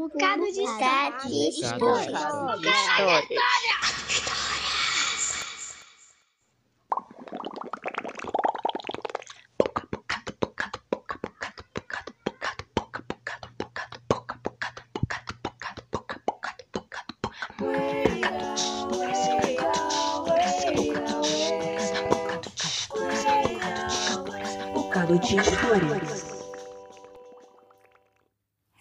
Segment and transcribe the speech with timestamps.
[0.00, 1.48] bocado de história.
[1.50, 2.18] história.
[2.58, 3.40] de história.
[24.72, 26.19] bocado de histórias.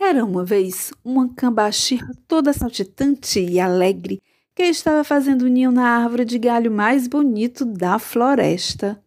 [0.09, 4.19] Era uma vez uma cambaxirra toda saltitante e alegre
[4.55, 8.99] que estava fazendo ninho na árvore de galho mais bonito da floresta.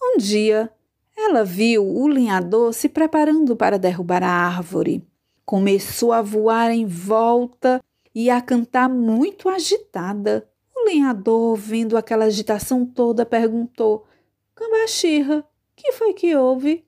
[0.00, 0.70] Um dia,
[1.18, 5.04] ela viu o lenhador se preparando para derrubar a árvore.
[5.44, 7.82] Começou a voar em volta
[8.14, 10.48] e a cantar muito agitada.
[10.72, 14.06] O lenhador, vendo aquela agitação toda, perguntou:
[14.54, 15.44] Cambaxirra,
[15.74, 16.83] que foi que houve?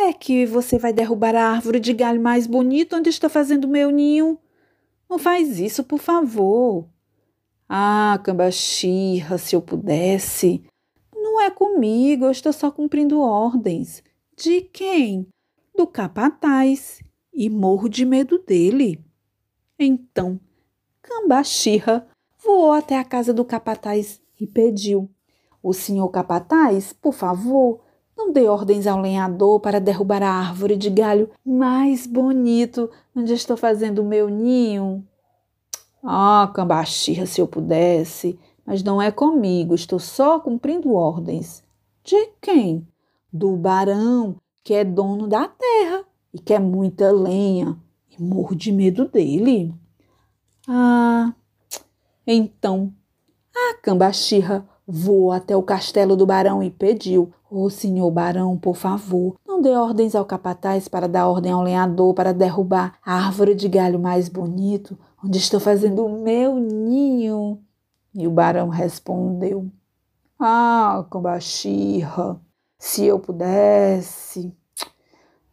[0.00, 3.90] É que você vai derrubar a árvore de galho mais bonita onde estou fazendo meu
[3.90, 4.38] ninho.
[5.10, 6.88] Não faz isso, por favor.
[7.68, 10.62] Ah, cambaxirra, se eu pudesse.
[11.12, 14.02] Não é comigo, eu estou só cumprindo ordens.
[14.36, 15.26] De quem?
[15.76, 17.00] Do capataz.
[17.34, 19.04] E morro de medo dele.
[19.78, 20.40] Então,
[21.02, 22.06] cambaxirra
[22.38, 25.10] voou até a casa do capataz e pediu:
[25.62, 27.80] O senhor capataz, por favor,
[28.28, 33.56] não dê ordens ao lenhador para derrubar a árvore de galho mais bonito onde estou
[33.56, 35.02] fazendo o meu ninho.
[36.04, 41.64] Ah, cambaxirra, se eu pudesse, mas não é comigo, estou só cumprindo ordens.
[42.04, 42.86] De quem?
[43.32, 47.78] Do barão, que é dono da terra e quer muita lenha,
[48.10, 49.74] e morro de medo dele.
[50.68, 51.32] Ah,
[52.26, 52.92] então
[53.56, 58.74] a cambaxirra voou até o castelo do barão e pediu: Ô oh, senhor barão, por
[58.74, 63.54] favor, não dê ordens ao capataz para dar ordem ao lenhador para derrubar a árvore
[63.54, 67.58] de galho mais bonito, onde estou fazendo o meu ninho.
[68.14, 69.70] E o barão respondeu:
[70.38, 72.40] Ah, cambaxirra,
[72.78, 74.56] se eu pudesse.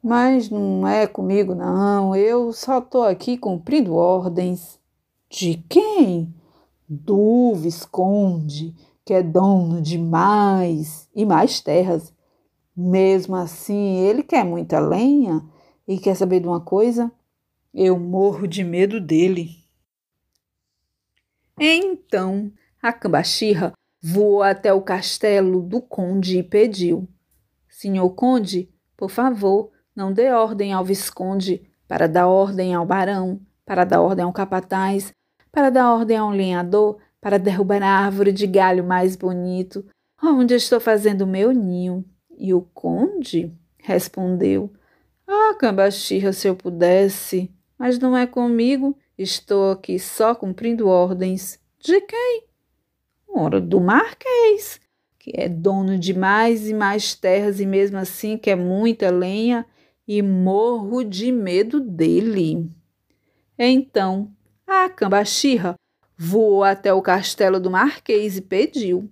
[0.02, 2.16] Mas não é comigo, não.
[2.16, 4.80] Eu só estou aqui cumprindo ordens.
[5.28, 6.34] De quem?
[6.88, 12.12] Do Visconde, que é dono de mais e mais terras.
[12.76, 15.42] Mesmo assim, ele quer muita lenha
[15.88, 17.12] e quer saber de uma coisa?
[17.74, 19.64] Eu morro de medo dele.
[21.60, 22.52] Então,
[22.82, 27.08] a cambaxirra voou até o castelo do conde e pediu:
[27.70, 33.86] Senhor conde, por favor, não dê ordem ao visconde para dar ordem ao barão, para
[33.86, 35.14] dar ordem ao capataz,
[35.52, 39.84] para dar ordem ao lenhador, para derrubar a árvore de galho mais bonito,
[40.22, 42.06] onde estou fazendo o meu ninho.
[42.38, 44.72] E o conde respondeu:
[45.26, 51.60] Ah, cambaxirra, se eu pudesse, mas não é comigo, estou aqui só cumprindo ordens.
[51.80, 52.44] De quem?
[53.28, 54.80] Ora, do marquês,
[55.18, 59.66] que é dono de mais e mais terras e mesmo assim quer muita lenha
[60.08, 62.70] e morro de medo dele.
[63.58, 64.32] Então,
[64.68, 65.76] a cambaxirra
[66.18, 69.12] voou até o castelo do Marquês e pediu: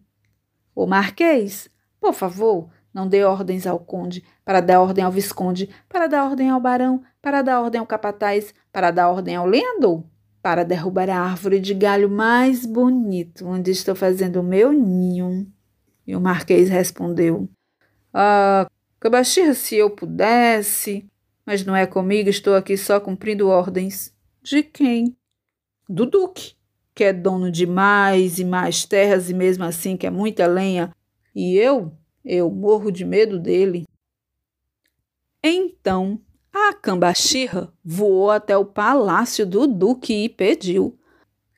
[0.75, 1.69] O Marquês,
[2.00, 6.50] por favor, não dê ordens ao conde, para dar ordem ao visconde, para dar ordem
[6.50, 10.03] ao barão, para dar ordem ao capataz, para dar ordem ao lenhador,
[10.41, 15.47] para derrubar a árvore de galho mais bonito onde estou fazendo o meu ninho.
[16.06, 17.50] E o Marquês respondeu:
[18.14, 18.68] Ah,
[19.00, 21.09] Cabachirra, se eu pudesse,
[21.46, 24.14] mas não é comigo, estou aqui só cumprindo ordens.
[24.41, 25.16] De quem?
[25.90, 26.56] Do Duque,
[26.93, 30.91] que é dono de mais e mais terras e mesmo assim quer muita lenha.
[31.35, 31.91] E eu,
[32.23, 33.85] eu morro de medo dele.
[35.43, 36.19] Então,
[36.53, 40.97] a cambaxirra voou até o palácio do Duque e pediu: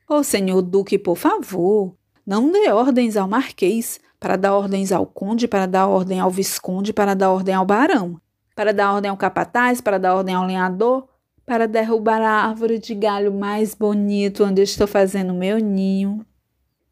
[0.08, 1.94] Ô oh, senhor Duque, por favor,
[2.26, 6.92] não dê ordens ao marquês, para dar ordens ao conde, para dar ordem ao visconde,
[6.92, 8.20] para dar ordem ao barão,
[8.54, 11.06] para dar ordem ao capataz, para dar ordem ao lenhador,
[11.46, 16.26] para derrubar a árvore de galho mais bonito onde estou fazendo meu ninho.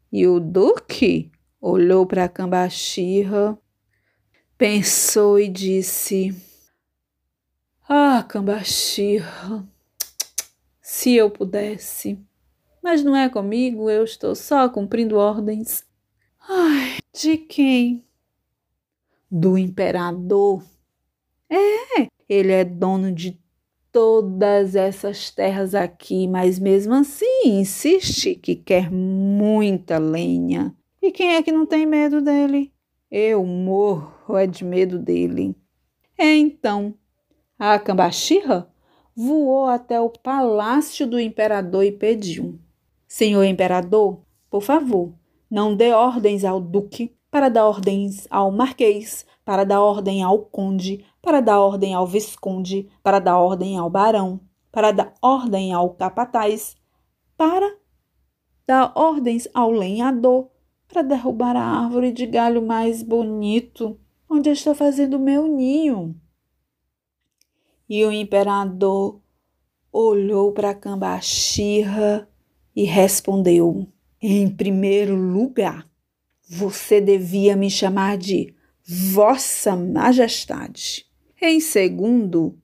[0.09, 1.29] E o Duque
[1.59, 3.59] olhou para a cambaxirra,
[4.57, 6.33] pensou e disse:
[7.87, 9.67] Ah, cambaxirra,
[10.81, 12.17] se eu pudesse.
[12.81, 15.83] Mas não é comigo, eu estou só cumprindo ordens.
[16.47, 18.05] Ai, de quem?
[19.29, 20.63] Do imperador.
[21.49, 23.37] É, ele é dono de
[23.95, 30.75] todas essas terras aqui, mas mesmo assim insiste que quer muita lenha.
[31.01, 32.73] E quem é que não tem medo dele?
[33.09, 35.55] Eu morro é de medo dele.
[36.17, 36.93] É então,
[37.57, 38.69] a cambaxirra
[39.15, 42.59] voou até o palácio do imperador e pediu:
[43.07, 44.19] Senhor imperador,
[44.49, 45.13] por favor,
[45.49, 51.05] não dê ordens ao duque para dar ordens ao marquês, para dar ordem ao conde,
[51.25, 54.39] para dar ordem ao visconde, para dar ordem ao barão,
[54.71, 56.75] para dar ordem ao capataz,
[57.35, 57.77] para
[58.67, 60.51] dar ordens ao lenhador,
[60.87, 63.99] para derrubar a árvore de galho mais bonito,
[64.29, 66.15] onde estou fazendo meu ninho.
[67.89, 69.19] E o imperador
[69.91, 72.29] olhou para Cambaxirra
[72.75, 73.87] e respondeu:
[74.21, 75.89] Em primeiro lugar,
[76.47, 78.53] você devia me chamar de
[78.87, 81.14] Vossa Majestade.
[81.47, 82.57] Em segundo,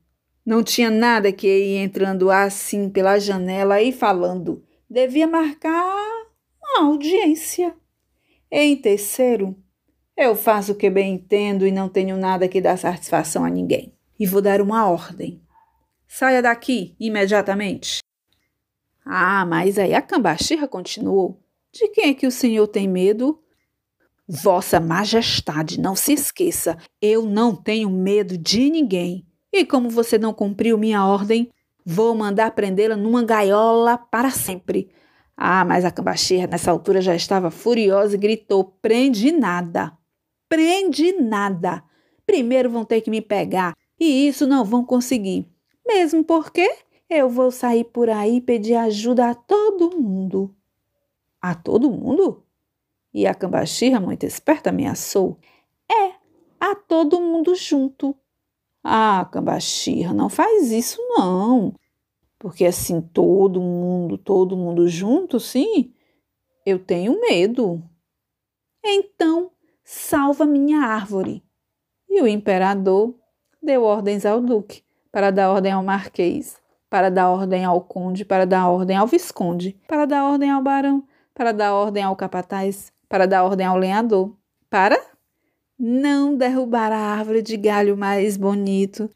[0.43, 4.65] não tinha nada que ir entrando assim pela janela e falando.
[4.89, 5.71] Devia marcar
[6.59, 7.75] uma audiência.
[8.49, 9.55] Em terceiro,
[10.17, 13.93] eu faço o que bem entendo e não tenho nada que dar satisfação a ninguém
[14.19, 15.39] e vou dar uma ordem.
[16.07, 17.99] Saia daqui imediatamente.
[19.05, 21.39] Ah, mas aí a cambaxirra continuou.
[21.71, 23.43] De quem é que o senhor tem medo?
[24.33, 29.25] Vossa Majestade, não se esqueça, eu não tenho medo de ninguém.
[29.51, 31.51] E como você não cumpriu minha ordem,
[31.85, 34.89] vou mandar prendê-la numa gaiola para sempre.
[35.35, 39.91] Ah, mas a cambaxirra nessa altura já estava furiosa e gritou: prende nada!
[40.47, 41.83] Prende nada!
[42.25, 45.45] Primeiro vão ter que me pegar e isso não vão conseguir.
[45.85, 46.73] Mesmo porque
[47.09, 50.55] eu vou sair por aí pedir ajuda a todo mundo.
[51.41, 52.45] A todo mundo?
[53.13, 55.37] E a cambaxirra, muito esperta, ameaçou.
[55.89, 56.13] É,
[56.59, 58.15] a todo mundo junto.
[58.83, 61.73] Ah, cambaxirra, não faz isso não.
[62.39, 65.93] Porque assim, todo mundo, todo mundo junto, sim,
[66.65, 67.83] eu tenho medo.
[68.83, 69.51] Então,
[69.83, 71.43] salva minha árvore.
[72.09, 73.15] E o imperador
[73.61, 76.59] deu ordens ao duque, para dar ordem ao marquês,
[76.89, 81.03] para dar ordem ao conde, para dar ordem ao visconde, para dar ordem ao barão,
[81.33, 84.33] para dar ordem ao capataz, para dar ordem ao lenhador,
[84.69, 84.97] para
[85.77, 89.09] não derrubar a árvore de galho mais bonito,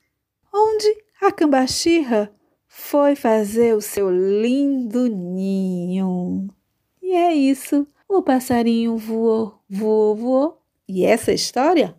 [0.53, 0.86] onde
[1.21, 2.30] a cambaxirra
[2.68, 6.45] foi fazer o seu lindo ninho.
[7.01, 7.88] E é isso.
[8.06, 10.62] O passarinho voou, voou, voou.
[10.86, 11.95] E essa história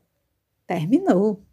[0.66, 1.45] terminou.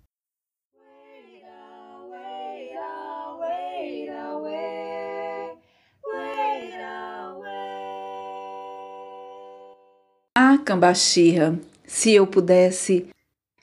[10.54, 13.08] A Cambaxirra, se eu pudesse,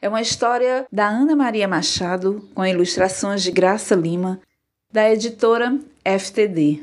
[0.03, 4.41] é uma história da Ana Maria Machado, com ilustrações de Graça Lima,
[4.93, 6.81] da editora FTD.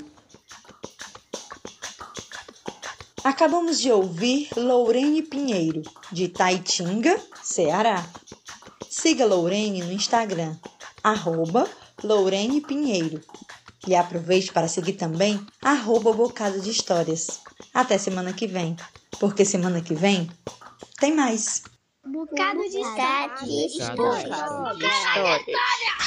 [3.21, 8.01] Acabamos de ouvir Lourene Pinheiro, de Taitinga, Ceará.
[8.89, 10.56] Siga Lourene no Instagram,
[11.04, 11.69] arroba
[12.01, 13.19] Lourene Pinheiro.
[13.87, 17.39] E aproveite para seguir também arroba Bocado de Histórias.
[17.73, 18.75] Até semana que vem
[19.19, 20.29] porque semana que vem
[20.99, 21.63] tem mais.
[22.05, 23.29] Bocado de história.
[23.95, 26.06] Bocado de história.